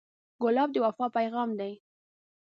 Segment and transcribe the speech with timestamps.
[0.41, 1.73] ګلاب د وفا پیغام دی.